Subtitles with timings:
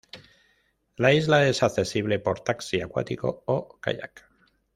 [0.95, 4.27] La isla es accesible por taxi acuático o kayak.